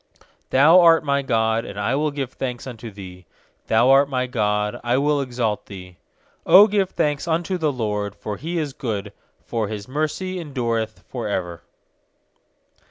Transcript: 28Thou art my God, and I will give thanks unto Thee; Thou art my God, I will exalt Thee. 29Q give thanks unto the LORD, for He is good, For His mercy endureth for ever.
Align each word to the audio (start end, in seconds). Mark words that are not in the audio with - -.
28Thou 0.49 0.79
art 0.81 1.03
my 1.03 1.21
God, 1.21 1.63
and 1.63 1.79
I 1.79 1.93
will 1.93 2.09
give 2.09 2.31
thanks 2.33 2.65
unto 2.65 2.89
Thee; 2.89 3.27
Thou 3.67 3.91
art 3.91 4.09
my 4.09 4.25
God, 4.25 4.79
I 4.83 4.97
will 4.97 5.21
exalt 5.21 5.67
Thee. 5.67 5.97
29Q 6.47 6.71
give 6.71 6.89
thanks 6.89 7.27
unto 7.27 7.55
the 7.59 7.71
LORD, 7.71 8.15
for 8.15 8.37
He 8.37 8.57
is 8.57 8.73
good, 8.73 9.13
For 9.45 9.67
His 9.67 9.87
mercy 9.87 10.39
endureth 10.39 11.03
for 11.07 11.27
ever. 11.27 11.61